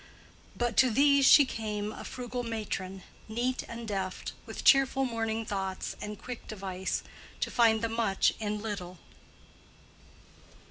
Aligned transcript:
But 0.57 0.77
to 0.77 0.89
these 0.89 1.27
She 1.27 1.45
came 1.45 1.91
a 1.91 2.03
frugal 2.03 2.41
matron, 2.41 3.03
neat 3.29 3.61
and 3.69 3.87
deft, 3.87 4.33
With 4.47 4.63
cheerful 4.63 5.05
morning 5.05 5.45
thoughts 5.45 5.95
and 6.01 6.17
quick 6.19 6.47
device 6.47 7.03
To 7.41 7.51
find 7.51 7.83
the 7.83 7.87
much 7.89 8.33
in 8.39 8.63
little. 8.63 8.97